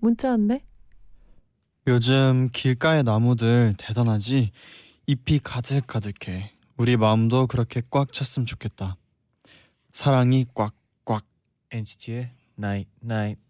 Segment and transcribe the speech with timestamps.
[0.00, 0.64] 문자 왔네.
[1.86, 4.52] 요즘 길가의 나무들 대단하지
[5.06, 8.96] 잎이 가득 가득해 우리 마음도 그렇게 꽉 찼으면 좋겠다
[9.92, 11.24] 사랑이 꽉꽉
[11.70, 13.40] NCT의 Night Night.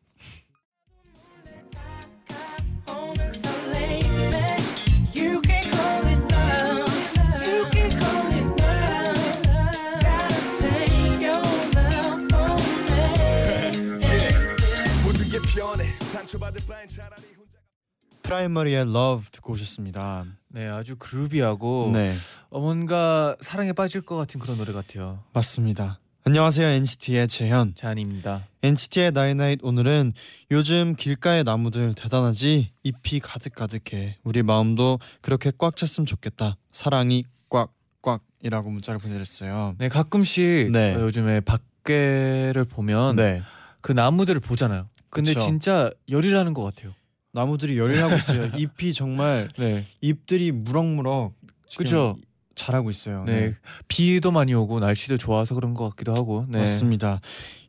[18.22, 20.24] 프라이머리의 Love 듣고 오셨습니다.
[20.48, 22.12] 네, 아주 groovy하고 네.
[22.48, 25.22] 어, 뭔가 사랑에 빠질 것 같은 그런 노래 같아요.
[25.32, 25.98] 맞습니다.
[26.24, 27.74] 안녕하세요 NCT의 재현.
[27.74, 28.46] 쟈니입니다.
[28.62, 30.12] NCT의 나이나잇 오늘은
[30.50, 32.72] 요즘 길가의 나무들 대단하지?
[32.82, 34.18] 잎이 가득 가득해.
[34.22, 36.56] 우리 마음도 그렇게 꽉 찼으면 좋겠다.
[36.72, 39.76] 사랑이 꽉꽉이라고 문자를 보내줬어요.
[39.78, 40.94] 네, 가끔씩 네.
[40.94, 43.42] 어, 요즘에 밖에를 보면 네.
[43.80, 44.88] 그 나무들을 보잖아요.
[45.10, 45.44] 근데 그쵸.
[45.44, 46.94] 진짜 열이라는 것 같아요.
[47.32, 51.32] 나무들이 열일 하고 있어요 잎이 정말 네, 잎들이 무럭무럭
[51.68, 52.16] 지금 그죠.
[52.54, 53.24] 자라고 있어요.
[53.24, 53.54] 네,
[53.88, 56.44] 비도 많이 오고 날씨도 좋아서 그런 것 같기도 하고.
[56.48, 57.20] 네, 맞습니다.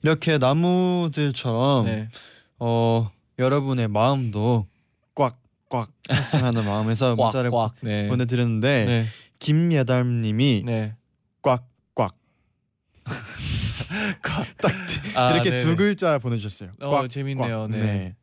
[0.02, 2.10] 이렇게 나무들처럼 네,
[2.60, 4.66] 어 여러분의 마음도
[5.16, 7.76] 꽉꽉 찼으면 하는 마음에서 문자를 꽉꽉.
[7.82, 9.06] 네, 보내드렸는데 네,
[9.40, 10.96] 김예담님이 네.
[14.22, 14.72] 꽉꽉 딱
[15.16, 15.64] 아, 이렇게 네네.
[15.64, 16.72] 두 글자 보내주셨어요.
[16.82, 17.68] 어, 꽉, 재밌네요.
[17.70, 17.72] 꽉.
[17.72, 18.16] 네.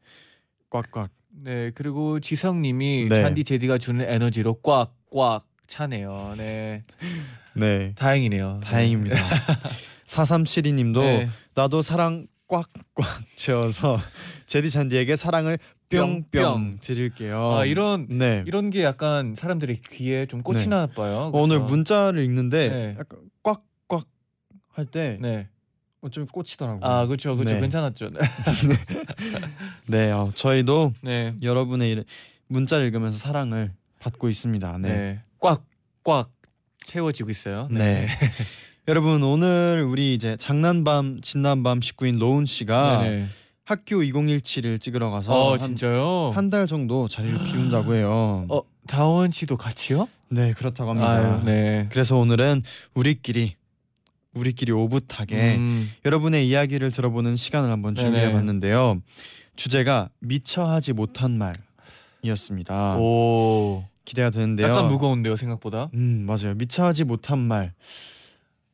[0.70, 1.10] 꽉꽉.
[1.30, 3.16] 네, 그리고 지성님이 네.
[3.22, 6.34] 잔디 제디가 주는 에너지로 꽉꽉 차네요.
[6.36, 6.84] 네,
[7.54, 7.92] 네.
[7.96, 8.60] 다행이네요.
[8.64, 9.16] 다행입니다.
[10.06, 11.28] 4372님도 네.
[11.54, 14.00] 나도 사랑 꽉꽉 채워서
[14.46, 15.58] 제디 잔디에게 사랑을
[15.90, 16.78] 뿅뿅.
[16.80, 17.52] 드릴게요.
[17.56, 18.42] 아 이런 네.
[18.46, 21.30] 이런 게 약간 사람들의 귀에 좀 꽂히나 봐요.
[21.32, 21.60] 어, 오늘?
[21.60, 22.96] 문자를 읽는데 네.
[22.98, 24.06] 약간 꽉꽉
[24.72, 25.48] 할때 네.
[26.10, 26.80] 좀 꽂히더라고요.
[26.84, 27.60] 아 그렇죠, 그렇죠, 네.
[27.60, 28.10] 괜찮았죠.
[29.86, 32.04] 네, 어, 저희도 네, 여러분의 이-
[32.48, 34.78] 문자를 읽으면서 사랑을 받고 있습니다.
[34.78, 34.88] 네.
[34.88, 35.20] 네,
[36.04, 36.30] 꽉꽉
[36.78, 37.68] 채워지고 있어요.
[37.70, 38.06] 네.
[38.88, 43.10] 여러분 오늘 우리 이제 장난밤 진난밤 식구인 로운 씨가 네.
[43.10, 43.26] 네.
[43.64, 46.30] 학교 2017을 찍으러 가서 어 한- 진짜요?
[46.34, 48.46] 한달 정도 자리를 비운다고 해요.
[48.48, 50.08] 어 다원 씨도 같이요?
[50.30, 51.10] 네, 그렇다고 합니다.
[51.10, 51.86] 아유, 네.
[51.90, 52.62] 그래서 오늘은
[52.94, 53.56] 우리끼리
[54.34, 57.94] 우리끼리 오붓하게 음, 여러분의 이야기를 들어보는 시간을 한번.
[57.94, 59.00] 준비해 봤는데요.
[59.56, 61.38] 주제가 미처 하지 못한
[62.22, 62.98] 말이었습니다.
[62.98, 64.68] 오, 기대가 되는데요.
[64.68, 65.90] 약간 무거운데요 생각보다.
[65.94, 66.54] 음, 맞아요.
[66.54, 67.72] 미처 하지 못한 말.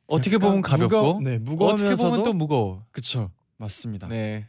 [0.07, 2.85] 어떻게 보면 가볍고, 무거, 네, 무거우면서도 어떻게 보면 또 무거워.
[2.91, 3.31] 그쵸.
[3.57, 4.09] 맞습니다.
[4.09, 4.47] 네.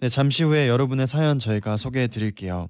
[0.00, 0.08] 네.
[0.08, 2.68] 잠시 후에 여러분의 사연 저희가 소개해 드릴게요.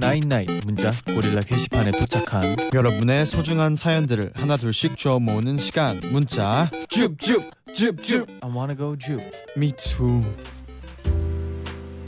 [0.00, 6.00] 나인나인 문자 고릴라 게시판에 도착한 여러분의 소중한 사연들을 하나 둘씩 주워 모으는 시간.
[6.10, 9.20] 문자 줍줍줍줍 I wanna go 줍.
[9.58, 10.24] Me too.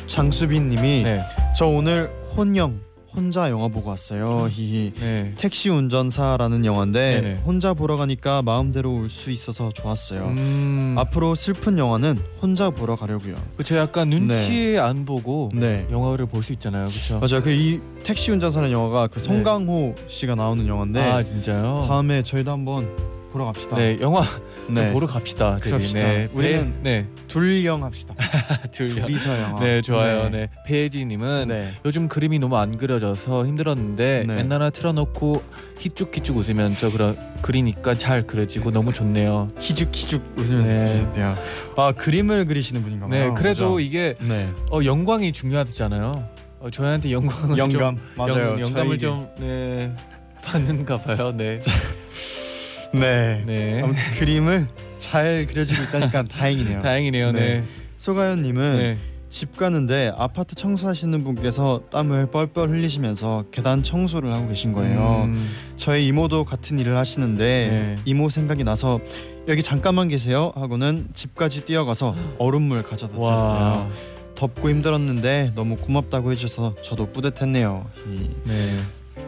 [0.07, 1.23] 장수빈 님이 네.
[1.55, 2.81] 저 오늘 혼영
[3.15, 4.49] 혼자 영화 보고 왔어요.
[4.51, 4.93] 히히.
[4.99, 5.35] 네.
[5.37, 7.35] 택시 운전사라는 영화인데 네네.
[7.45, 10.25] 혼자 보러 가니까 마음대로 울 수 있어서 좋았어요.
[10.29, 10.95] 음.
[10.99, 13.35] 앞으로 슬픈 영화는 혼자 보러 가려고요.
[13.57, 15.87] 그쵸 약간 눈치 안 보고 네.
[15.91, 16.89] 영화를 볼 수 있잖아요.
[16.89, 17.21] 그쵸?
[17.21, 17.43] 맞아요.
[17.43, 21.11] 그 이 택시 운전사라는 영화가 그 송강호 씨가 나오는 영화인데 네.
[21.11, 21.85] 아 진짜요?
[21.87, 22.89] 다음에 저희도 한번
[23.33, 23.77] 보러 갑시다.
[23.77, 24.23] 네 영화
[24.67, 24.93] 좀 네.
[24.93, 25.59] 보러 갑시다.
[25.61, 25.73] 저희.
[25.73, 26.01] 그럽시다.
[26.01, 26.29] 네.
[26.33, 27.07] 우리는 네.
[27.29, 28.15] 둘영 합시다.
[28.71, 29.07] 둘려.
[29.07, 29.61] 둘이서 영화.
[29.61, 30.29] 네 좋아요.
[30.31, 30.49] 네.
[30.67, 31.71] 배혜지님은 네.
[31.85, 34.35] 요즘 그림이 너무 안 그려져서 힘들었는데 네.
[34.35, 35.43] 맨날 틀어놓고
[35.79, 39.49] 희죽희죽 웃으면서 그러, 그리니까 잘 그려지고 너무 좋네요.
[39.59, 40.89] 희죽희죽 웃으면서 네.
[40.93, 41.35] 그리셨대요.
[41.77, 43.35] 아 그림을 그리시는 분인가 네 봐요.
[43.35, 43.81] 그래도 그죠?
[43.81, 44.49] 이게 네.
[44.71, 46.13] 어, 영광이 중요하잖아요.
[46.61, 48.51] 어, 저희한테 영광을 영감 좀, 맞아요.
[48.53, 48.99] 영, 영감을 저에게.
[48.99, 49.93] 좀 네,
[50.45, 51.33] 받는가 봐요.
[51.37, 51.61] 네.
[52.93, 53.43] 네.
[53.47, 53.81] 네.
[53.83, 54.69] 아무튼 그림을
[54.99, 56.83] 잘 그려지고 있다니까 다행이네요.
[56.83, 57.33] 다행이네요.
[57.33, 57.41] 네.
[57.41, 57.65] 네.
[57.97, 58.97] 소가연님은 네.
[59.29, 65.23] 집 가는데 아파트 청소하시는 분께서 땀을 뻘뻘 흘리시면서 계단 청소를 하고 계신 거예요.
[65.25, 67.97] 음, 저희 이모도 같은 일을 하시는데 네.
[68.05, 69.01] 이모 생각이 나서
[69.49, 73.25] 여기 잠깐만 계세요 하고는 집까지 뛰어가서 얼음물 가져다 와.
[73.29, 73.91] 드렸어요.
[74.35, 77.87] 덥고 힘들었는데 너무 고맙다고 해주셔서 저도 뿌듯했네요.
[78.11, 78.77] 이- 네.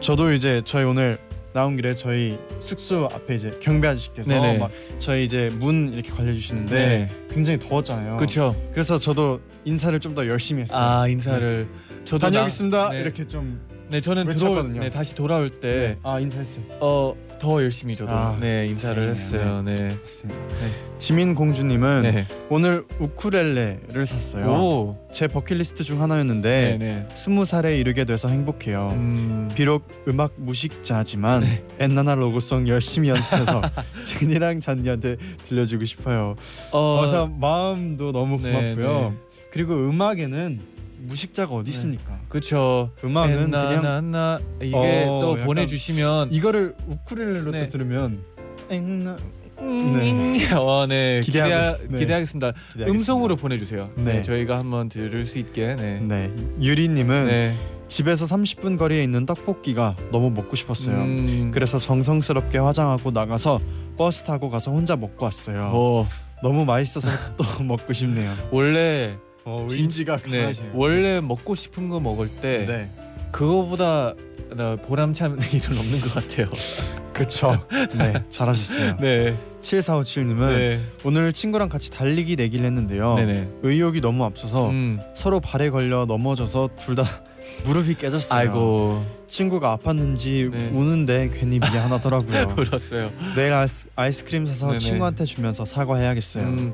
[0.01, 1.17] 저도 이제 저희 오늘
[1.55, 4.57] 나온 길에 저희 숙소 앞에 이제 경비 아저씨께서 네네.
[4.57, 7.09] 막 저희 이제 문 이렇게 걸려주시는데 네.
[7.33, 8.17] 굉장히 더웠잖아요.
[8.17, 8.53] 그렇죠.
[8.73, 10.81] 그래서 저도 인사를 좀 더 열심히 했어요.
[10.83, 11.65] 아 인사를
[12.03, 12.89] 저도 나- 다녀오겠습니다.
[12.89, 12.99] 네.
[12.99, 13.57] 이렇게 좀
[13.87, 14.63] 네 저는 외쳤거든요.
[14.73, 15.59] 들어올 네 다시 돌아올 네.
[15.61, 16.65] 때 아 인사했어요.
[16.81, 17.13] 어
[17.45, 19.11] 더 열심히 저도 아, 네 인사를 다행이네요.
[19.11, 19.61] 했어요.
[19.61, 19.95] 네.
[20.01, 20.39] 맞습니다.
[20.47, 20.97] 네.
[20.97, 22.25] 지민 공주님은 네.
[22.49, 24.47] 오늘 우쿨렐레를 샀어요.
[24.47, 24.97] 오.
[25.11, 27.09] 제 버킷리스트 중 하나였는데 네네.
[27.13, 28.89] 스무 살에 이르게 돼서 행복해요.
[28.93, 29.51] 음.
[29.53, 31.63] 비록 음악 무식자지만 네.
[31.77, 33.61] 엔나나 로고송 열심히 연습해서
[34.03, 36.35] 제니랑 잔디한테 들려주고 싶어요.
[36.71, 36.99] 어.
[36.99, 39.09] 어서 마음도 너무 네, 고맙고요.
[39.11, 39.37] 네.
[39.51, 40.74] 그리고 음악에는
[41.07, 41.75] 무식자가 어디 네.
[41.75, 42.19] 있습니까?
[42.29, 42.91] 그쵸.
[43.03, 44.75] 음악은 그냥 나나나 이게
[45.07, 47.63] 어, 또 약간 보내주시면 이거를 우쿨렐레로 네.
[47.63, 48.23] 또 들으면
[48.69, 49.17] 엔나
[49.57, 50.53] 네.
[50.53, 51.21] 어, 네.
[51.21, 51.97] 기대하, 네.
[51.97, 52.51] 기대하겠습니다.
[52.73, 52.91] 기대하겠습니다.
[52.91, 53.89] 음성으로 보내주세요.
[53.95, 54.15] 네.
[54.15, 54.21] 네.
[54.21, 55.75] 저희가 한번 들을 수 있게.
[55.75, 55.99] 네.
[56.01, 56.31] 네
[56.61, 57.55] 유리님은 네.
[57.87, 60.97] 집에서 30분 거리에 있는 떡볶이가 너무 먹고 싶었어요.
[60.97, 61.51] 음.
[61.53, 63.59] 그래서 정성스럽게 화장하고 나가서
[63.97, 65.71] 버스 타고 가서 혼자 먹고 왔어요.
[65.73, 66.07] 어,
[66.41, 68.33] 너무 맛있어서 또 먹고 싶네요.
[68.51, 70.41] 원래 어, 진- 의지가 네.
[70.41, 70.71] 강하시네요.
[70.75, 72.89] 원래 먹고 싶은 거 먹을 때 네,
[73.31, 74.13] 그거보다
[74.55, 76.47] 나 보람찬 일은 없는 것 같아요.
[77.13, 77.65] 그쵸.
[77.97, 78.97] 네, 잘하셨어요.
[79.01, 79.35] 네.
[79.61, 80.79] 7457님은 네.
[81.03, 83.15] 오늘 친구랑 같이 달리기 내기를 했는데요.
[83.15, 83.49] 네네.
[83.63, 84.99] 의욕이 너무 앞서서 음.
[85.15, 87.05] 서로 발에 걸려 넘어져서 둘 다
[87.65, 88.39] 무릎이 깨졌어요.
[88.39, 90.69] 아이고 친구가 아팠는지 네.
[90.73, 92.47] 우는데 괜히 미안하더라고요.
[92.57, 93.11] 울었어요.
[93.35, 94.79] 내일 아이스, 아이스크림 사서 네네.
[94.79, 96.43] 친구한테 주면서 사과해야겠어요.
[96.43, 96.73] 음.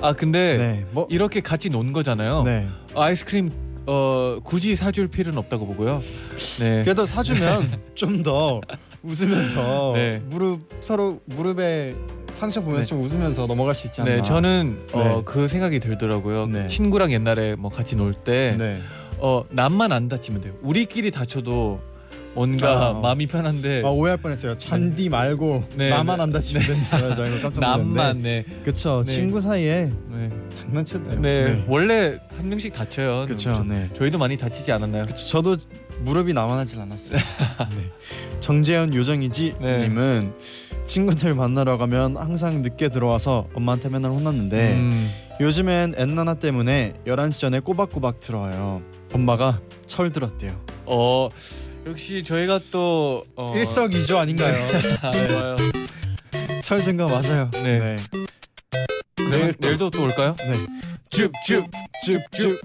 [0.00, 2.42] 아 근데 네, 뭐 이렇게 같이 논 거잖아요.
[2.42, 2.68] 네.
[2.94, 3.50] 아이스크림
[3.86, 6.02] 어 굳이 사줄 필요는 없다고 보고요.
[6.60, 6.82] 네.
[6.84, 8.60] 그래도 사주면 좀 더
[9.02, 10.20] 웃으면서 네.
[10.26, 11.94] 무릎 서로 무릎에
[12.32, 12.88] 상처 보면서 네.
[12.88, 14.16] 좀 웃으면서 넘어갈 수 있지 않나.
[14.16, 15.22] 네, 저는 어, 네.
[15.24, 16.46] 그 생각이 들더라고요.
[16.46, 16.66] 네.
[16.66, 18.80] 친구랑 옛날에 뭐 같이 놀 때, 네.
[19.20, 20.54] 어 남만 안 다치면 돼요.
[20.62, 21.80] 우리끼리 다쳐도
[22.34, 22.92] 뭔가 아.
[22.92, 24.56] 마음이 편한데 아, 오해할 뻔했어요.
[24.56, 26.22] 잔디 말고 네, 나만 네.
[26.22, 28.00] 안 다치면 된줄 알고 깜짝 놀랐는데.
[28.00, 29.02] 남만 네, 그쵸.
[29.04, 29.12] 네.
[29.12, 31.20] 친구 사이에 네, 장난쳐도 돼요.
[31.20, 31.64] 네.
[31.66, 33.26] 원래 한 명씩 다쳐요.
[33.26, 33.52] 그쵸.
[33.54, 33.88] 저, 네.
[33.94, 35.06] 저희도 많이 다치지 않았나요?
[35.06, 35.26] 그쵸.
[35.26, 35.56] 저도
[36.04, 37.18] 무릎이 나만하진 않았어요.
[37.76, 37.84] 네.
[38.38, 39.88] 정재현 요정이지 네.
[39.88, 40.32] 님은
[40.84, 45.10] 친구들 만나러 가면 항상 늦게 들어와서 엄마한테 맨날 혼났는데 음,
[45.40, 48.80] 요즘엔 엔나나 때문에 11시 전에 꼬박꼬박 들어와요.
[49.12, 50.58] 엄마가 철 들었대요.
[50.86, 51.28] 어
[51.86, 54.66] 역시 저희가 또 어, 일석이조 아닌가요?
[55.02, 55.56] 아, 좋아요.
[56.62, 57.50] 철든 거 맞아요.
[57.62, 57.78] 네.
[57.78, 57.96] 네.
[59.30, 60.36] 내일 내일도 또 올까요?
[60.38, 60.54] 네.
[61.10, 62.60] 쭉쭉쭉쭉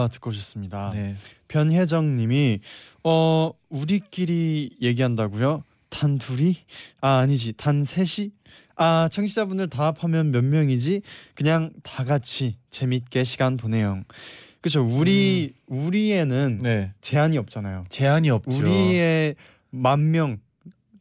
[0.00, 0.92] 올라올라 듣고 오셨습니다.
[0.94, 1.16] 네.
[1.48, 2.60] 변혜정님이
[3.04, 5.64] 어 우리끼리 얘기한다고요?
[5.90, 6.56] 단 둘이?
[7.00, 8.30] 아 아니지 단 셋이?
[8.76, 11.02] 아 청취자분들 다 합하면 몇 명이지?
[11.34, 14.02] 그냥 다 같이 재밌게 시간 보내요.
[14.60, 14.82] 그렇죠.
[14.82, 16.92] 우리 우리에는 네.
[17.00, 17.84] 제한이 없잖아요.
[17.88, 18.56] 제한이 없죠.
[18.58, 19.36] 우리의
[19.70, 20.38] 만 명,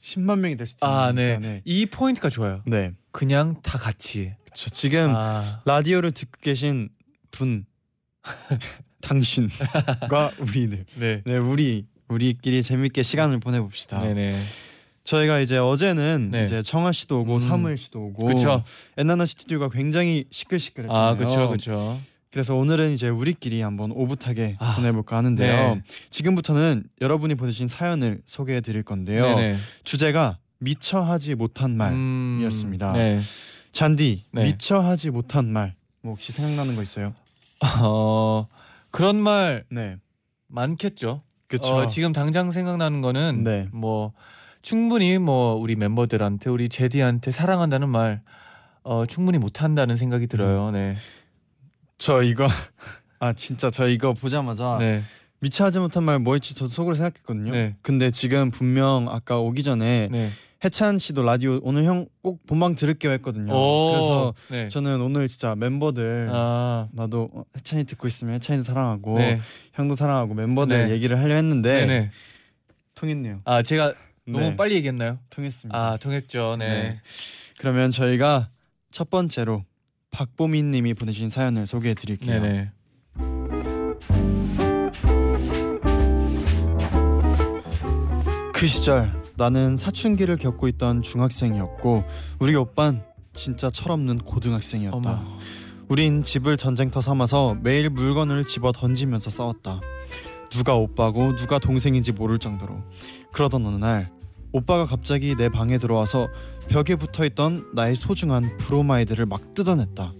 [0.01, 1.39] 10만 명이 될 수도 아, 있으니까.
[1.39, 1.61] 네.
[1.65, 2.61] 이 포인트가 좋아요.
[2.65, 2.91] 네.
[3.11, 4.33] 그냥 다 같이.
[4.45, 4.69] 그렇죠.
[4.69, 6.89] 지금 아, 라디오를 듣고 계신
[7.31, 7.65] 분
[9.01, 11.21] 당신과 우리들 네.
[11.25, 14.01] 네 우리 우리끼리 재밌게 시간을 보내봅시다.
[14.01, 14.35] 네네.
[15.03, 16.43] 저희가 이제 어제는 네.
[16.43, 17.39] 이제 청아 씨도 오고 음.
[17.39, 18.63] 사무엘 씨도 오고 그쵸.
[18.97, 21.07] 엔나나 스튜디오가 굉장히 시끌시끌했잖아요.
[21.07, 21.99] 아, 그쵸, 그쵸.
[22.31, 25.75] 그래서 오늘은 이제 우리끼리 한번 오붓하게 아, 보내볼까 하는데요.
[25.75, 25.81] 네.
[26.11, 29.35] 지금부터는 여러분이 보내주신 사연을 소개해 드릴 건데요.
[29.35, 29.57] 네네.
[29.83, 32.91] 주제가 미처 하지 못한 말이었습니다.
[32.91, 33.21] 음, 네.
[33.71, 34.43] 잔디 네.
[34.43, 35.73] 미처 하지 못한 말.
[36.01, 37.13] 뭐 혹시 생각나는 거 있어요?
[37.81, 38.47] 어
[38.91, 39.97] 그런 말 네,
[40.47, 41.23] 많겠죠.
[41.47, 41.75] 그쵸.
[41.75, 43.67] 어, 지금 당장 생각나는 거는 네.
[43.71, 44.13] 뭐
[44.61, 48.21] 충분히 뭐 우리 멤버들한테 우리 제디한테 사랑한다는 말
[48.83, 50.71] 어, 충분히 못 한다는 생각이 들어요.
[50.71, 50.95] 네.
[51.97, 52.47] 저 이거
[53.19, 55.03] 아 진짜 저 이거 보자마자 네.
[55.39, 57.51] 미처 하지 못한 말 뭐였지 저도 속으로 생각했거든요.
[57.51, 57.75] 네.
[57.81, 60.29] 근데 지금 분명 아까 오기 전에 네.
[60.63, 63.53] 해찬 씨도 라디오 오늘 형 꼭 본방 들을게요 했거든요.
[63.53, 64.67] 오, 그래서 네.
[64.67, 66.87] 저는 오늘 진짜 멤버들 아.
[66.91, 69.39] 나도 어, 해찬이 듣고 있으면 해찬이도 사랑하고 네.
[69.73, 70.93] 형도 사랑하고 멤버들 네.
[70.93, 72.11] 얘기를 하려 했는데 네네.
[72.95, 73.41] 통했네요.
[73.45, 73.93] 아 제가
[74.27, 75.17] 너무 네, 빨리 얘기했나요?
[75.29, 75.77] 통했습니다.
[75.77, 76.57] 아 통했죠.
[76.59, 76.67] 네.
[76.67, 77.01] 네.
[77.57, 78.49] 그러면 저희가
[78.91, 79.63] 첫 번째로
[80.11, 82.41] 박보민 님이 보내신 사연을 소개해 드릴게요.
[82.41, 82.71] 네네.
[88.53, 92.03] 그 시절 나는 사춘기를 겪고 있던 중학생이었고
[92.39, 94.97] 우리 오빤 진짜 철없는 고등학생이었다.
[94.97, 95.23] 어머.
[95.87, 99.79] 우린 집을 전쟁터 삼아서 매일 물건을 집어 던지면서 싸웠다.
[100.49, 102.83] 누가 오빠고 누가 동생인지 모를 정도로.
[103.31, 104.11] 그러던 어느 날
[104.51, 106.27] 오빠가 갑자기 내 방에 들어와서
[106.67, 110.13] 벽에 붙어 있던 나의 소중한 브로마이드를 막 뜯어냈다.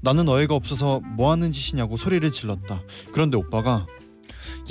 [0.00, 2.82] 나는 어이가 없어서 뭐 하는 짓이냐고 소리를 질렀다.
[3.12, 3.86] 그런데 오빠가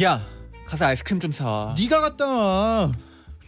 [0.04, 0.22] 야
[0.66, 1.76] 가서 아이스크림 좀 사와.
[1.80, 2.92] 네가 갔다 와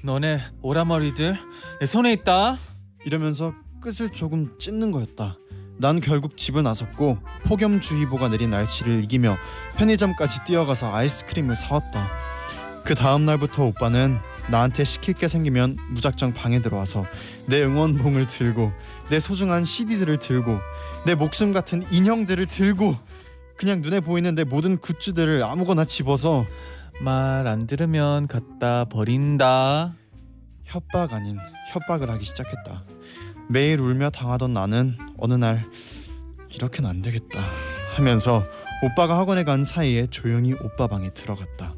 [0.03, 1.37] 너네 오라머리들
[1.79, 2.57] 내 손에 있다.
[3.05, 5.37] 이러면서 끝을 조금 찢는 거였다.
[5.77, 9.37] 난 결국 집을 나섰고 폭염주의보가 내린 날씨를 이기며
[9.77, 12.09] 편의점까지 뛰어가서 아이스크림을 사왔다.
[12.83, 14.17] 그 다음 날부터 오빠는
[14.49, 17.05] 나한테 시킬 게 생기면 무작정 방에 들어와서
[17.45, 18.71] 내 응원봉을 들고
[19.09, 20.59] 내 소중한 CD들을 들고
[21.05, 22.97] 내 목숨 같은 인형들을 들고
[23.55, 26.45] 그냥 눈에 보이는 내 모든 굿즈들을 아무거나 집어서
[27.03, 29.95] 말 안 들으면 갖다 버린다.
[30.65, 31.37] 협박 아닌
[31.71, 32.83] 협박을 하기 시작했다.
[33.49, 35.63] 매일 울며 당하던 나는 어느 날
[36.53, 37.43] 이렇게는 안 되겠다
[37.95, 38.43] 하면서
[38.83, 41.73] 오빠가 학원에 간 사이에 조용히 오빠 방에 들어갔다.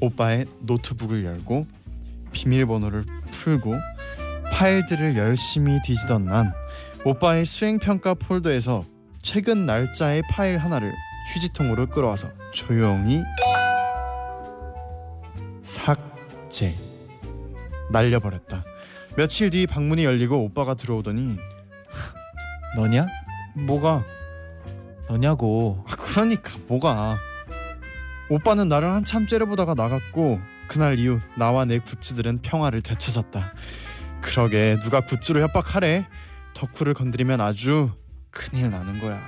[0.00, 1.66] 오빠의 노트북을 열고
[2.32, 3.74] 비밀번호를 풀고
[4.52, 6.52] 파일들을 열심히 뒤지던 난
[7.04, 8.84] 오빠의 수행 평가 폴더에서
[9.22, 10.92] 최근 날짜의 파일 하나를
[11.34, 13.22] 휴지통으로 끌어와서 조용히
[15.72, 16.74] 삭제
[17.90, 18.64] 날려버렸다.
[19.16, 21.38] 며칠 뒤 방문이 열리고 오빠가 들어오더니
[22.76, 23.06] 너냐?
[23.54, 24.04] 뭐가
[25.08, 25.84] 너냐고.
[25.88, 27.16] 아 그러니까 뭐가
[28.28, 33.54] 오빠는 나를 한참 째려보다가 나갔고 그날 이후 나와 내 굿즈들은 평화를 되찾았다.
[34.20, 36.06] 그러게 누가 굿즈로 협박하래
[36.54, 37.90] 덕후를 건드리면 아주
[38.30, 39.20] 큰일 나는 거야.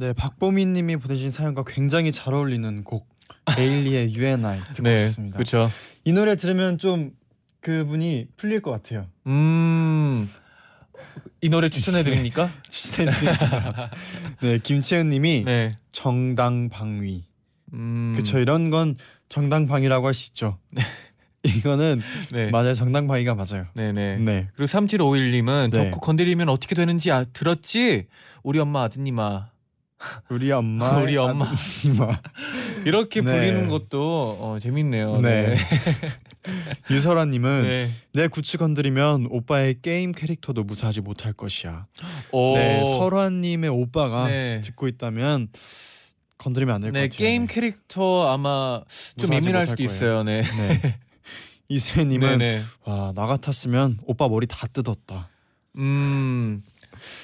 [0.00, 3.06] 네 박보미님이 보내신 사연과 굉장히 잘 어울리는 곡
[3.54, 5.36] 데일리의 UNI 듣고 네, 있습니다.
[5.36, 5.68] 그렇죠.
[6.06, 7.12] 이 노래 들으면 좀
[7.60, 9.06] 그분이 풀릴 것 같아요.
[9.26, 10.30] 음.
[11.40, 12.50] 이 노래 추천해 드립니까?
[12.68, 13.90] 추천해 드립니다.
[14.42, 15.72] 네 김채은 님이 네.
[15.92, 17.24] 정당방위.
[17.72, 18.14] 음.
[18.16, 18.96] 그쵸 이런 건
[19.28, 20.58] 정당방위라고 할수 있죠.
[21.42, 22.02] 이거는
[22.32, 22.50] 네.
[22.50, 23.66] 맞아요 정당방위가 맞아요.
[23.74, 24.16] 네, 네.
[24.16, 24.48] 네.
[24.54, 25.90] 그리고 3751님은 네.
[25.90, 28.06] 덕후 건드리면 어떻게 되는지 아, 들었지?
[28.42, 29.50] 우리 엄마 아드님아.
[30.28, 31.50] 우리 엄마 우리 엄마.
[31.84, 32.18] 이마
[32.84, 33.32] 이렇게 네.
[33.32, 35.20] 부리는 것도 어, 재밌네요.
[35.20, 35.54] 네.
[35.54, 35.56] 네.
[36.90, 37.90] 유설아님은 네.
[38.12, 41.86] 내 구치 건드리면 오빠의 게임 캐릭터도 무사하지 못할 것이야.
[42.32, 42.56] 오.
[42.56, 44.60] 네 설아님의 오빠가 네.
[44.62, 45.48] 듣고 있다면
[46.38, 47.18] 건드리면 안 될것 네, 같아요.
[47.18, 48.82] 게임 캐릭터 아마
[49.18, 49.90] 좀 예민할 수도 거예요.
[49.90, 50.22] 있어요.
[50.22, 50.42] 네.
[50.42, 50.98] 네.
[51.68, 52.64] 이수혜님은 네, 네.
[52.84, 55.28] 와나 같았으면 오빠 머리 다 뜯었다.
[55.76, 56.62] 음.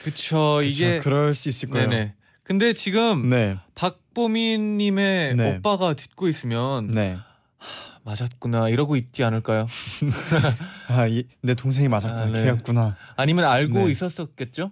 [0.04, 0.62] 그쵸.
[0.62, 1.88] 이게 그쵸, 그럴 수 있을 거예요.
[1.88, 2.14] 네네.
[2.46, 5.56] 근데 지금 네, 박보민 님의 네.
[5.56, 7.16] 오빠가 듣고 있으면 네.
[8.04, 9.66] 맞았구나 이러고 있지 않을까요?
[10.86, 12.22] 아, 이, 내 동생이 맞았구나.
[12.22, 12.44] 아, 네.
[12.44, 12.96] 걔였구나.
[13.16, 13.90] 아니면 알고 네.
[13.90, 14.70] 있었었겠죠?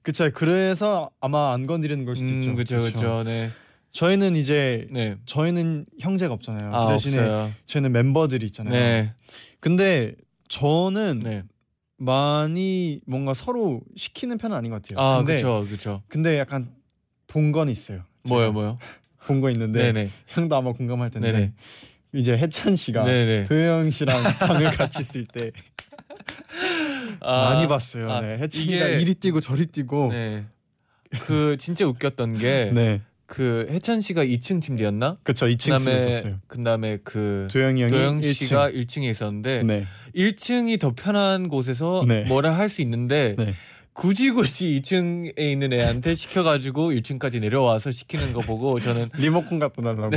[0.00, 0.30] 그쵸.
[0.32, 2.50] 그래서 아마 안 건드리는 걸 수도 있죠.
[2.50, 3.22] 음, 그죠, 그죠.
[3.22, 3.50] 네.
[3.92, 5.16] 저희는 이제 네.
[5.26, 6.74] 저희는 형제가 없잖아요.
[6.74, 7.52] 아, 그 대신에 없어요.
[7.66, 8.72] 저희는 멤버들이 있잖아요.
[8.72, 9.12] 네.
[9.60, 10.14] 근데
[10.48, 11.42] 저는 네.
[11.98, 15.06] 많이 뭔가 서로 시키는 편은 아닌 것 같아요.
[15.06, 15.66] 아, 근데 그렇죠.
[15.66, 16.02] 그렇죠.
[16.08, 16.72] 근데 약간
[17.34, 18.02] 본 건 있어요.
[18.28, 18.78] 뭐요, 뭐요?
[19.26, 20.10] 본 거 있는데 네, 네.
[20.28, 21.52] 형도 아마 공감할 텐데 네네.
[22.12, 23.44] 이제 해찬 씨가 네, 네.
[23.44, 25.50] 도영 씨랑 방을 같이 쓸 때
[27.20, 28.10] 아, 많이 봤어요.
[28.10, 28.38] 아, 네.
[28.38, 30.44] 해찬이가 이게- 이리 뛰고 저리 뛰고 네.
[31.10, 31.18] 네.
[31.20, 32.70] 그 진짜 웃겼던 게
[33.26, 35.16] 그 해찬 씨가 2층 침대였나?
[35.22, 36.38] 그쵸 2층 쓰고 있었어요.
[36.46, 38.32] 그다음에 그 도영이 형이 도영 1층.
[38.34, 39.86] 씨가 1층 에 있었는데 네.
[40.14, 42.24] 1층이 더 편한 곳에서 네.
[42.24, 43.54] 뭐라 할 수 있는데 네.
[43.94, 50.10] 굳이 굳이 2층에 있는 애한테 시켜가지고 1층까지 내려와서 시키는 거 보고 저는 리모컨 갖다 달라고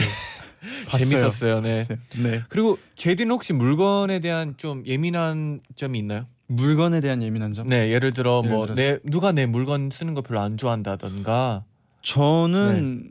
[0.88, 0.98] 봤어요.
[1.10, 1.62] 재밌었어요.
[1.62, 1.78] 네.
[1.88, 1.98] 봤어요.
[2.24, 2.44] 네.
[2.50, 6.26] 그리고 제디는 혹시 물건에 대한 좀 예민한 점이 있나요?
[6.48, 7.68] 물건에 대한 예민한 점.
[7.68, 8.82] 네, 예를 들어 예를 뭐 들어서.
[8.82, 11.64] 내 누가 내 물건 쓰는 거 별로 안 좋아한다던가.
[12.02, 13.10] 저는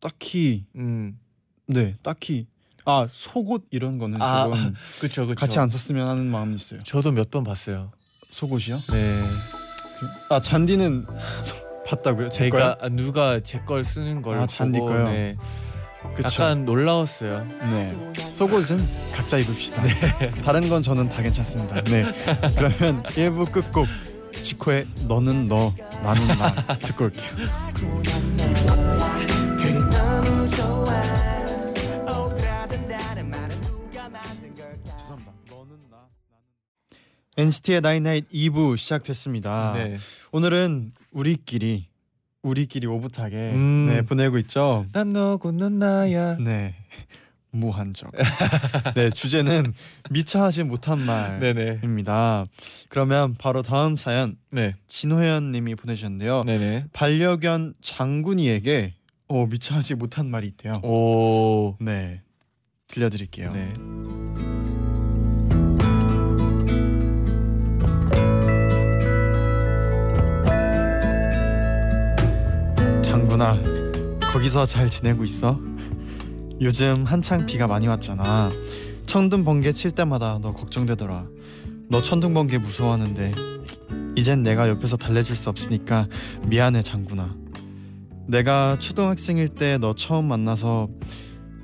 [0.00, 1.18] 딱히 음,
[1.66, 2.46] 네 딱히
[2.84, 5.38] 아 속옷 이런 거는 아, 조금 그쵸, 그쵸.
[5.40, 6.80] 같이 안 썼으면 하는 마음이 있어요.
[6.82, 7.92] 저도 몇 번 봤어요.
[8.38, 8.80] 속옷이요?
[8.90, 9.22] 네,
[10.28, 11.06] 아 잔디는
[11.40, 11.54] 소-
[11.86, 12.30] 봤다고요?
[12.30, 12.74] 제 거요?
[12.80, 15.04] 제가 누가 제 걸 쓰는 걸 아, 잔디 보고 거요?
[15.04, 15.36] 네,
[16.16, 16.42] 그쵸.
[16.42, 17.46] 약간 놀라웠어요.
[17.70, 17.94] 네
[18.32, 19.82] 속옷은 각자 입읍시다.
[20.44, 21.80] 다른 건 저는 다 괜찮습니다.
[21.84, 22.04] 네
[22.56, 23.86] 그러면 1부 끝곡
[24.32, 25.72] 지코의 너는 너
[26.02, 28.83] 나는 나 듣고 올게요.
[37.36, 39.72] NCT의 나인나잇 2부 시작됐습니다.
[39.76, 39.96] 네.
[40.32, 41.88] 오늘은 우리끼리
[42.42, 43.86] 우리끼리 오붓하게 음.
[43.88, 44.86] 네, 보내고 있죠.
[44.92, 46.36] 난 너고 넌 나야.
[46.36, 46.74] 네.
[47.50, 48.10] 무한적.
[48.94, 49.72] 네, 주제는
[50.10, 50.98] 미처 하지 못한.
[51.06, 52.46] 말입니다.
[52.88, 54.74] 그러면 바로 다음 사연 네.
[54.88, 56.42] 진호연 님이 보내주셨는데요.
[56.44, 56.86] 네네.
[56.92, 58.94] 반려견 장군이에게
[59.28, 60.74] 어, 미처 하지 못한 말이 있대요.
[60.82, 61.76] 오.
[61.80, 62.22] 네.
[62.88, 63.52] 들려 드릴게요.
[63.52, 63.72] 네.
[73.34, 73.58] 장군아
[74.32, 75.58] 거기서 잘 지내고 있어?
[76.60, 78.50] 요즘 한창 비가 많이 왔잖아
[79.06, 81.26] 천둥 번개 칠 때마다 너 걱정되더라
[81.88, 83.32] 너 천둥 번개 무서워하는데
[84.14, 86.06] 이젠 내가 옆에서 달래줄 수 없으니까
[86.46, 87.34] 미안해 장군아
[88.28, 90.88] 내가 초등학생일 때 너 처음 만나서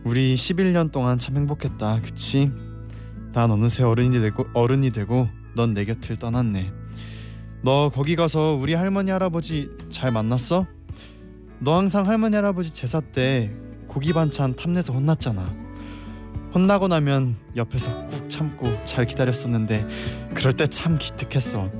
[0.05, 2.50] 우리 11년 동안 참 행복했다 그치?
[3.33, 6.73] 난 어느새 어른이 되고 어른이 되고 넌 내 곁을 떠났네
[7.62, 10.67] 너 거기 가서 우리 할머니 할아버지 잘 만났어?
[11.61, 13.50] 너 항상 할머니 할아버지 제사 때
[13.87, 15.55] 고기 반찬 탐내서 혼났잖아.
[16.55, 19.87] 혼나고 나면 옆에서 꾹 참고 잘 기다렸었는데
[20.35, 21.71] 그럴 때 참 기특했어.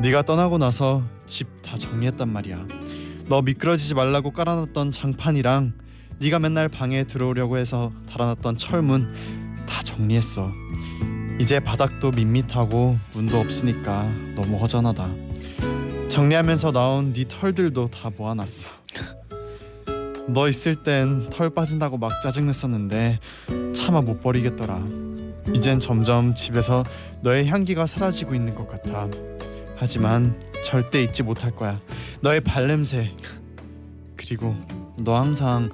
[0.00, 2.64] 네가 떠나고 나서 집 다 정리했단 말이야.
[3.28, 5.72] 너 미끄러지지 말라고 깔아놨던 장판이랑
[6.20, 9.12] 네가 맨날 방에 들어오려고 해서 달아놨던 철문
[9.66, 10.52] 다 정리했어.
[11.40, 14.04] 이제 바닥도 밋밋하고 문도 없으니까
[14.36, 15.10] 너무 허전하다.
[16.16, 18.70] 정리하면서 나온 네 털들도 다 모아놨어.
[20.28, 23.20] 너 있을 땐 털 빠진다고 막 짜증냈었는데
[23.74, 24.82] 차마 못 버리겠더라.
[25.52, 26.84] 이젠 점점 집에서
[27.20, 29.10] 너의 향기가 사라지고 있는 것 같아.
[29.76, 31.82] 하지만 절대 잊지 못할 거야.
[32.22, 33.14] 너의 발냄새.
[34.16, 34.56] 그리고
[34.96, 35.68] 너 항상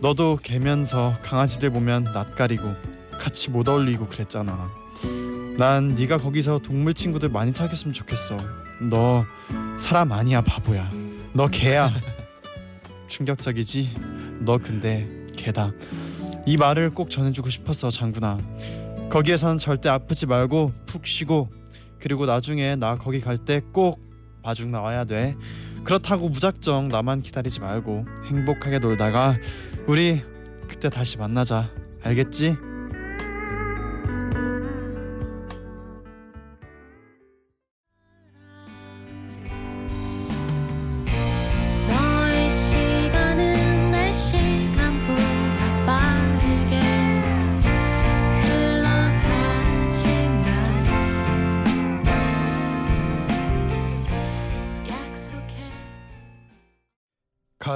[0.00, 2.74] 너도 개면서 강아지들 보면 낯가리고
[3.18, 4.70] 같이 못 어울리고 그랬잖아.
[5.58, 8.36] 난 네가 거기서 동물 친구들 많이 사귀었으면 좋겠어.
[8.88, 9.26] 너
[9.80, 10.90] 사람 아니야 바보야.
[11.32, 11.90] 너 개야.
[13.08, 13.94] 충격적이지?
[14.40, 15.72] 너 근데 개다.
[16.46, 18.38] 이 말을 꼭 전해주고 싶었어 장군아.
[19.10, 21.50] 거기에선 절대 아프지 말고 푹 쉬고
[21.98, 24.00] 그리고 나중에 나 거기 갈 때 꼭
[24.42, 25.34] 마중 나와야 돼.
[25.84, 29.36] 그렇다고 무작정 나만 기다리지 말고 행복하게 놀다가
[29.86, 30.22] 우리
[30.68, 31.70] 그때 다시 만나자.
[32.02, 32.56] 알겠지?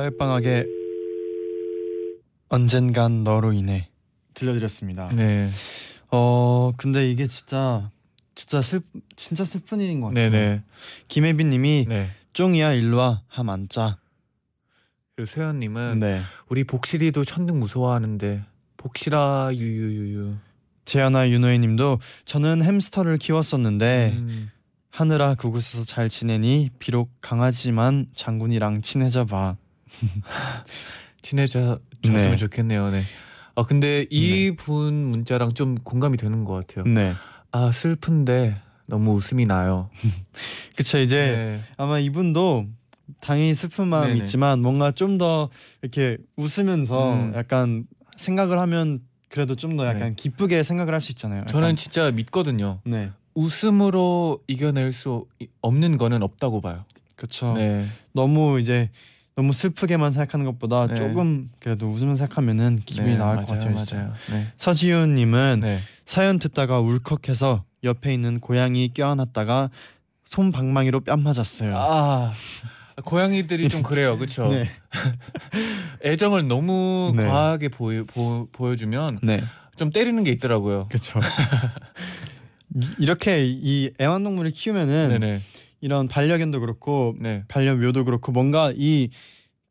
[0.05, 0.67] 가을 방학에
[2.51, 3.89] 언젠간 너로 인해
[4.35, 5.09] 들려드렸습니다.
[5.15, 5.49] 네.
[6.11, 7.91] 어 근데 이게 진짜
[8.35, 8.83] 진짜 슬
[9.17, 10.31] 진짜 슬픈 일인 것 같아요.
[10.31, 10.63] 네네.
[11.09, 12.11] 김혜빈님이 네.
[12.35, 13.99] 쫑이야 일로와 함 앉자.
[15.17, 16.21] 그리고 세연님은 네.
[16.49, 18.45] 우리 복실이도 천둥 무서워하는데
[18.77, 20.35] 복실아 유유유유.
[20.85, 24.51] 재현아 윤호혜님도 저는 햄스터를 키웠었는데 음,
[24.91, 29.57] 하늘아 그곳에서 잘 지내니 비록 강아지만 장군이랑 친해져 봐.
[31.23, 32.37] 친해졌으면 네.
[32.37, 32.91] 좋겠네요.
[32.91, 33.03] 네.
[33.57, 36.93] 아 근데 이분 문자랑 좀 공감이 되는 것 같아요.
[36.93, 37.13] 네.
[37.53, 39.91] 아 슬픈데 너무 웃음이 나요.
[40.77, 41.61] 그쵸 이제 네.
[41.77, 42.67] 아마 이분도
[43.21, 44.19] 당연히 슬픈 마음 네네.
[44.19, 45.49] 있지만 뭔가 좀 더
[45.83, 47.33] 이렇게 웃으면서 음.
[47.37, 50.15] 약간 생각을 하면 그래도 좀 더 약간 네.
[50.17, 51.41] 기쁘게 생각을 할 수 있잖아요.
[51.41, 51.53] 약간.
[51.53, 52.81] 저는 진짜 믿거든요.
[52.85, 53.11] 네.
[53.35, 56.85] 웃음으로 이겨낼 수 이- 없는 거는 없다고 봐요.
[57.17, 57.55] 그렇죠.
[57.55, 57.87] 네.
[58.13, 58.91] 너무 이제
[59.37, 60.95] 너무 슬프게만 생각하는 것보다 네.
[60.95, 63.77] 조금 그래도 웃으면서 생각하면은 기분이 네, 나을 맞아요, 것 같아요.
[63.77, 63.97] 진짜.
[63.97, 64.13] 맞아요.
[64.31, 64.47] 네.
[64.57, 65.81] 서지훈님은 네.
[66.07, 69.71] 사연 듣다가 울컥해서 옆에 있는 고양이 껴안았다가
[70.25, 71.75] 손 방망이로 뺨 맞았어요.
[71.77, 72.33] 아
[73.05, 74.47] 고양이들이 좀 그래요, 그렇죠?
[74.55, 74.71] 네.
[76.05, 77.27] 애정을 너무 네.
[77.27, 79.43] 과하게 보여 보, 보여주면 네.
[79.77, 80.87] 좀 때리는 게 있더라고요.
[80.89, 81.19] 그렇죠.
[82.99, 85.41] 이렇게 이 애완동물을 키우면은 네네.
[85.85, 87.45] 이런 반려견도 그렇고 네.
[87.49, 89.11] 반려묘도 그렇고 뭔가 이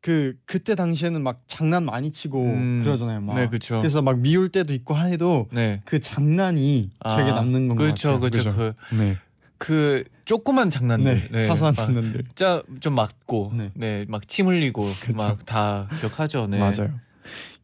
[0.04, 3.22] 그 그때 당시에는 막 장난 많이 치고 음, 그러잖아요.
[3.22, 3.36] 막.
[3.36, 3.78] 네, 그렇죠.
[3.78, 5.80] 그래서 막 미울 때도 있고 해도 네.
[5.86, 8.52] 그 장난이 기억에 남는 건 그렇죠, 것 같아요.
[8.52, 8.74] 그렇죠.
[8.90, 9.16] 그, 네.
[9.56, 11.46] 그 조그만 장난들, 네.
[11.46, 12.24] 사소한 막 장난들.
[12.24, 13.70] 진짜 좀 맞고, 네.
[13.72, 15.14] 네, 막침 흘리고, 그쵸.
[15.16, 16.48] 막다 기억하죠.
[16.48, 16.58] 네.
[16.58, 17.00] 맞아요.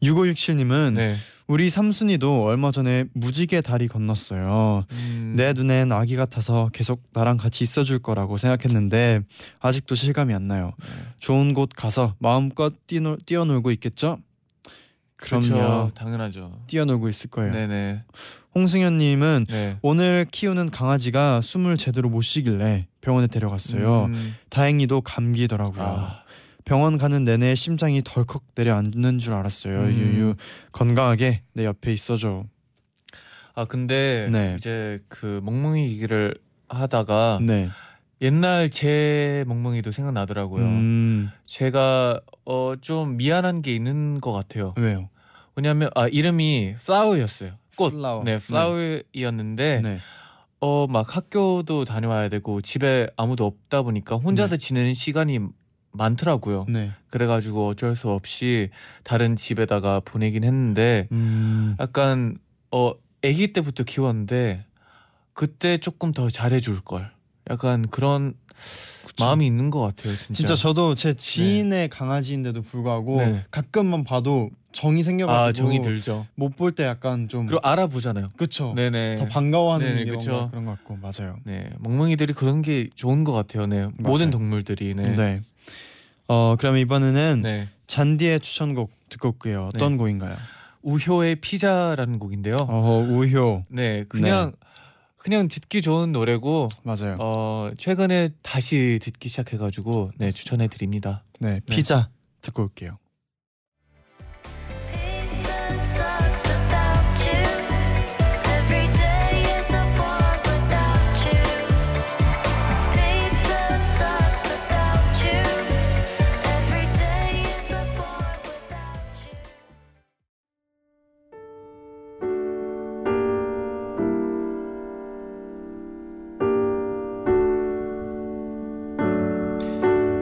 [0.01, 1.15] 6567님은 네.
[1.47, 4.85] 우리 삼순이도 얼마 전에 무지개 다리 건넜어요.
[4.89, 9.21] 음, 내 눈엔 아기 같아서 계속 나랑 같이 있어줄 거라고 생각했는데
[9.59, 10.73] 아직도 실감이 안 나요.
[10.79, 10.87] 네.
[11.19, 14.17] 좋은 곳 가서 마음껏 뛰노, 뛰어놀고 있겠죠?
[15.17, 15.47] 그럼요.
[15.47, 15.91] 그렇죠.
[15.93, 16.51] 당연하죠.
[16.67, 17.51] 뛰어놀고 있을 거예요.
[17.51, 18.03] 네네.
[18.55, 19.77] 홍승현님은 네.
[19.81, 24.05] 오늘 키우는 강아지가 숨을 제대로 못 쉬길래 병원에 데려갔어요.
[24.05, 25.83] 음, 다행히도 감기더라고요.
[25.83, 26.20] 아,
[26.65, 29.79] 병원 가는 내내 심장이 덜컥 내려앉는 줄 알았어요.
[29.81, 29.91] 음.
[29.91, 30.35] 유유
[30.71, 32.43] 건강하게 내 옆에 있어줘.
[33.53, 34.55] 아 근데 네.
[34.57, 36.33] 이제 그 멍멍이 얘기를
[36.69, 37.69] 하다가 네.
[38.21, 40.63] 옛날 제 멍멍이도 생각나더라고요.
[40.63, 44.73] 음, 제가 어 좀 미안한 게 있는 것 같아요.
[44.77, 45.09] 왜요?
[45.55, 47.51] 왜냐하면 아 이름이 플라워였어요.
[47.75, 47.91] 꽃.
[47.91, 48.23] 플라워.
[48.23, 49.97] 네, 플라워이었는데 네.
[50.59, 55.39] 어막 학교도 다녀와야 되고 집에 아무도 없다 보니까 혼자서 지내는 시간이
[55.93, 56.65] 많더라고요.
[56.69, 56.91] 네.
[57.09, 58.69] 그래가지고 어쩔 수 없이
[59.03, 62.37] 다른 집에다가 보내긴 했는데 음, 약간
[62.71, 64.65] 어 아기 때부터 키웠는데
[65.33, 67.11] 그때 조금 더 잘해줄 걸.
[67.49, 68.33] 약간 그런
[69.19, 70.33] 마음이 있는 것 같아요, 진짜.
[70.33, 73.45] 진짜 저도 제 지인의 강아지인데도 불구하고 네.
[73.51, 76.27] 가끔만 봐도 정이 생겨가지고 아 정이 들죠.
[76.35, 78.29] 못 볼 때 약간 좀 그리고 알아보잖아요.
[78.37, 78.73] 그쵸.
[78.75, 79.17] 네네.
[79.17, 80.31] 더 반가워하는 네네, 그쵸.
[80.31, 81.37] 거 그런 것 같고 맞아요.
[81.43, 83.65] 네, 멍멍이들이 그런 게 좋은 것 같아요.
[83.67, 84.93] 네, 모든 동물들이.
[84.95, 85.15] 네.
[85.15, 85.41] 네.
[86.27, 87.69] 어 그럼 이번에는 네.
[87.87, 89.69] 잔디의 추천곡 듣고 올게요.
[89.73, 89.97] 어떤 네.
[89.97, 90.35] 곡인가요?
[90.83, 92.57] 우효의 피자라는 곡인데요.
[92.59, 94.53] 어 우효 네, 그냥
[95.17, 97.17] 그냥 듣기 좋은 노래고 맞아요.
[97.19, 101.23] 어 최근에 다시 듣기 시작해가지고 네 추천해 드립니다.
[101.39, 102.09] 네 피자
[102.41, 102.97] 듣고 올게요.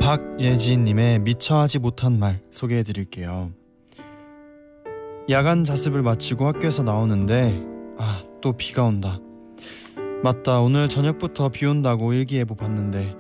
[0.10, 3.52] 박예진님의 미처 하지 못한 말 소개해드릴게요.
[5.30, 7.62] 야간 자습을 마치고 학교에서 나오는데
[8.00, 9.20] 아 또 비가 온다.
[10.24, 13.16] 맞다 오늘 저녁부터 비 온다고 일기예보 봤는데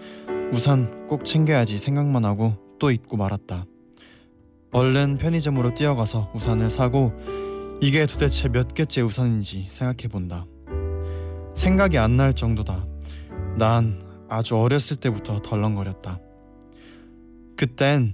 [0.53, 3.65] 우산 꼭 챙겨야지 생각만 하고 또 잊고 말았다.
[4.71, 7.11] 얼른 편의점으로 뛰어가서 우산을 사고
[7.81, 10.47] 이게 도대체 몇 개째 우산인지 생각해 본다.
[11.53, 12.87] 생각이 안 날 정도다.
[13.57, 16.21] 난 아주 어렸을 때부터 덜렁거렸다.
[17.59, 18.13] 그땐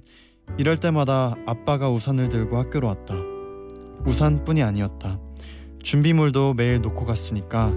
[0.57, 3.13] 이럴 때마다 아빠가 우산을 들고 학교로 왔다.
[4.07, 5.19] 우산뿐이 아니었다.
[5.83, 7.71] 준비물도 매일 놓고 갔으니까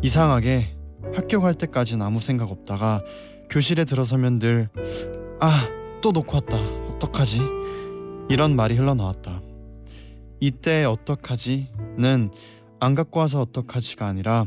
[0.00, 0.74] 이상하게
[1.14, 3.02] 학교 갈 때까진 아무 생각 없다가
[3.50, 4.70] 교실에 들어서면 늘
[5.38, 5.68] 아,
[6.00, 6.56] 또 놓고 왔다.
[6.94, 7.42] 어떡하지?
[8.30, 9.42] 이런 말이 흘러나왔다.
[10.40, 12.30] 이때 어떡하지는
[12.80, 14.46] 안 갖고 와서 어떡하지가 아니라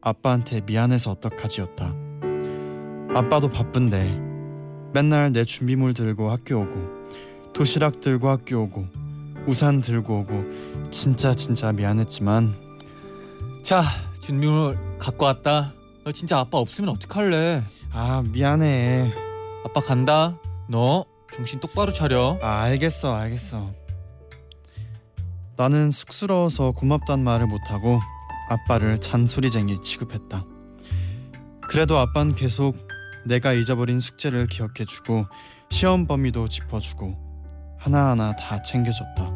[0.00, 1.94] 아빠한테 미안해서 어떡하지였다.
[3.14, 4.25] 아빠도 바쁜데
[4.96, 8.86] 맨날 내 준비물 들고 학교 오고 도시락 들고 학교 오고
[9.46, 12.54] 우산 들고 오고 진짜 진짜 미안했지만
[13.62, 13.82] 자
[14.20, 15.74] 준비물 갖고 왔다.
[16.02, 17.62] 너 진짜 아빠 없으면 어떡할래?
[17.92, 19.12] 아 미안해
[19.66, 20.38] 아빠 간다.
[20.66, 22.38] 너 정신 똑바로 차려.
[22.40, 23.74] 아 알겠어 알겠어
[25.58, 28.00] 나는 쑥스러워서 고맙단 말을 못하고
[28.48, 30.42] 아빠를 잔소리쟁이 취급했다
[31.68, 32.85] 그래도 아빠는 계속
[33.26, 35.26] 내가 잊어버린 숙제를 기억해주고
[35.70, 39.30] 시험 범위도 짚어주고 하나하나 다 챙겨줬다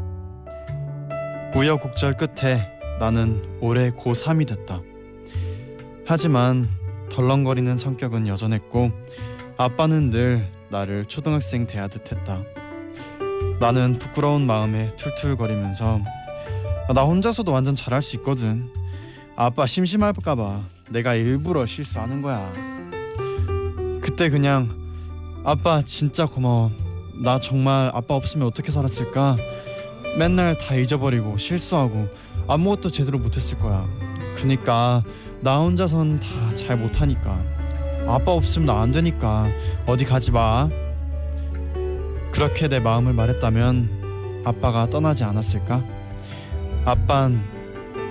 [1.55, 2.67] 우여곡절 끝에
[2.99, 4.81] 나는 올해 고3이 됐다
[6.07, 6.69] 하지만
[7.11, 8.91] 덜렁거리는 성격은 여전했고
[9.59, 12.43] 아빠는 늘 나를 초등학생 대하듯 했다
[13.61, 16.01] 나는 부끄러운 마음에 툴툴거리면서
[16.89, 18.69] 아, 나 혼자서도 완전 잘할 수 있거든.
[19.37, 22.51] 아빠 심심할까봐 내가 일부러 실수하는 거야.
[24.01, 24.69] 그때 그냥
[25.45, 26.71] 아빠 진짜 고마워.
[27.23, 29.37] 나 정말 아빠 없으면 어떻게 살았을까?
[30.19, 32.09] 맨날 다 잊어버리고 실수하고
[32.49, 33.87] 아무것도 제대로 못했을 거야.
[34.37, 35.03] 그니까
[35.41, 37.39] 나 혼자선 다 잘 못하니까
[38.07, 39.49] 아빠 없으면 나 안 되니까
[39.87, 40.69] 어디 가지 마.
[42.33, 45.83] 그렇게 내 마음을 말했다면 아빠가 떠나지 않았을까?
[46.85, 47.43] 아빤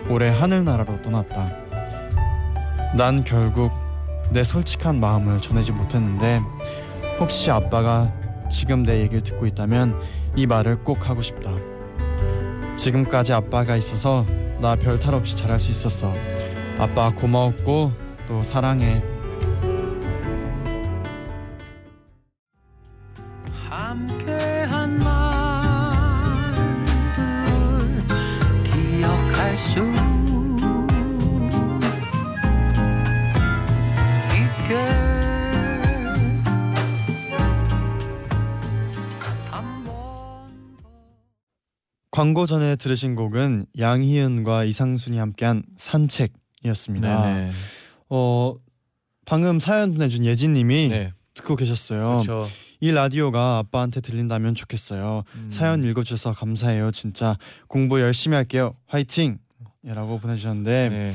[0.09, 1.51] 올해 하늘나라로 떠났다.
[2.95, 3.71] 난 결국
[4.31, 6.39] 내 솔직한 마음을 전하지 못했는데
[7.19, 8.13] 혹시 아빠가
[8.49, 9.99] 지금 내 얘기를 듣고 있다면
[10.35, 11.51] 이 말을 꼭 하고 싶다.
[12.75, 14.25] 지금까지 아빠가 있어서
[14.61, 16.13] 나 별 탈 없이 잘할 수 있었어.
[16.77, 17.91] 아빠 고마웠고
[18.27, 19.01] 또 사랑해.
[42.19, 47.25] 광고 전에 들으신 곡은 양희은과 이상순이 함께한 산책이었습니다.
[47.25, 47.51] 네네.
[48.09, 48.55] 어
[49.25, 51.13] 방금 사연 보내준 예진님이 네.
[51.33, 52.17] 듣고 계셨어요.
[52.21, 52.49] 그렇죠.
[52.81, 55.23] 이 라디오가 아빠한테 들린다면 좋겠어요.
[55.33, 55.47] 음.
[55.49, 56.91] 사연 읽어주셔서 감사해요.
[56.91, 57.37] 진짜
[57.69, 58.75] 공부 열심히 할게요.
[58.87, 61.13] 화이팅!이라고 보내주셨는데 네.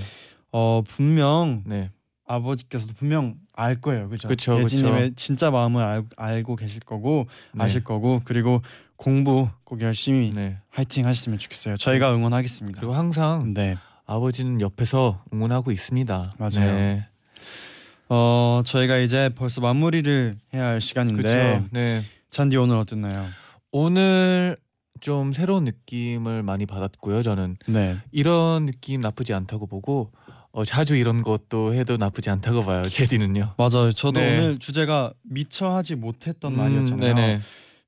[0.52, 1.90] 어 분명 네.
[2.26, 4.26] 아버지께서도 분명 알 거예요, 그죠?
[4.26, 7.62] 그쵸, 예진님의 진짜 마음을 알, 알고 계실 거고 네.
[7.62, 8.62] 아실 거고 그리고
[8.96, 10.58] 공부 꼭 열심히 네.
[10.70, 11.76] 화이팅 하셨으면 좋겠어요.
[11.76, 12.78] 저희가 응원하겠습니다.
[12.80, 13.76] 그리고 항상 네,
[14.06, 16.34] 아버지는 옆에서 응원하고 있습니다.
[16.38, 16.72] 맞아요.
[16.72, 17.06] 네.
[18.08, 21.64] 어 저희가 이제 벌써 마무리를 해야 할 시간인데.
[21.70, 22.02] 네.
[22.30, 23.26] 잔디 오늘 어땠나요?
[23.70, 24.56] 오늘
[25.00, 27.22] 좀 새로운 느낌을 많이 받았고요.
[27.22, 30.10] 저는 네, 이런 느낌 나쁘지 않다고 보고
[30.52, 32.84] 어, 자주 이런 것도 해도 나쁘지 않다고 봐요.
[32.88, 33.54] 제디는요.
[33.56, 33.92] 맞아요.
[33.92, 34.38] 저도 네.
[34.38, 37.14] 오늘 주제가 미처 하지 못했던 음, 말이었잖아요.
[37.14, 37.40] 네네.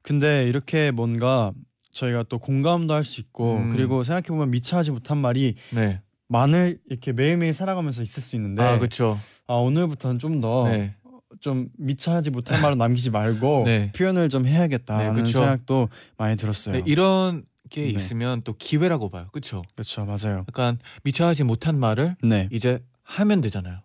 [0.07, 1.53] 근데 이렇게 뭔가
[1.93, 3.71] 저희가 또 공감도 할 수 있고 음.
[3.71, 6.01] 그리고 생각해 보면 미처 하지 못한 말이 네.
[6.29, 9.19] 많을 이렇게 매일매일 살아가면서 있을 수 있는데 아 그렇죠.
[9.49, 11.69] 아, 오늘부터는 좀 더좀 네.
[11.77, 13.91] 미처 하지 못한 말을 남기지 말고 네.
[13.97, 15.41] 표현을 좀 해야겠다는 네, 그쵸.
[15.41, 16.77] 생각도 많이 들었어요.
[16.77, 17.89] 네, 이런 게 네.
[17.89, 19.27] 있으면 또 기회라고 봐요.
[19.33, 19.63] 그렇죠.
[19.75, 20.45] 그렇죠, 맞아요.
[20.49, 23.81] 약간 미처 하지 못한 말을 네, 이제 하면 되잖아요.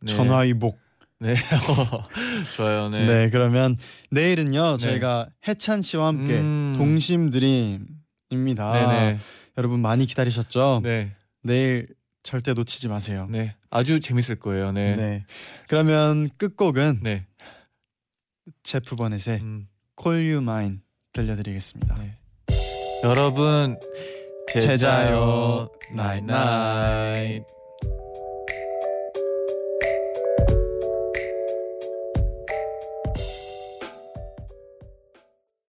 [0.00, 0.14] 네.
[0.14, 0.78] 전화위복.
[1.20, 1.34] 네.
[2.56, 2.88] 좋아요.
[2.88, 3.06] 네.
[3.06, 3.30] 네.
[3.30, 3.76] 그러면
[4.10, 4.78] 내일은요 네.
[4.78, 6.74] 저희가 해찬 씨와 함께 음.
[6.76, 8.72] 동심 드림입니다.
[8.72, 9.18] 네네.
[9.56, 10.80] 여러분 많이 기다리셨죠?
[10.84, 11.12] 네.
[11.42, 11.84] 내일
[12.22, 13.26] 절대 놓치지 마세요.
[13.30, 13.56] 네.
[13.70, 14.70] 아주 재밌을 거예요.
[14.72, 14.94] 네.
[14.96, 15.24] 네.
[15.68, 17.26] 그러면 끝곡은 네.
[18.62, 19.68] 제프 버넷의 음,
[20.00, 20.78] Call You Mine
[21.12, 21.96] 들려드리겠습니다.
[21.98, 22.16] 네.
[23.04, 23.78] 여러분
[24.52, 25.68] 제자요.
[25.94, 27.57] 나잇 나잇.